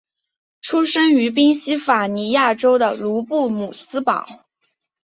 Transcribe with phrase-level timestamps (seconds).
[0.61, 4.25] 出生于宾夕法尼亚州的布卢姆斯堡。